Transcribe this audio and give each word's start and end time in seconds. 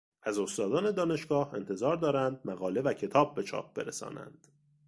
از 0.23 0.39
استادان 0.39 0.91
دانشگاه 0.91 1.53
انتظار 1.53 1.97
دارند 1.97 2.39
مقاله 2.45 2.81
و 2.81 2.93
کتاب 2.93 3.35
به 3.35 3.43
چاپ 3.43 3.73
برسانند. 3.73 4.47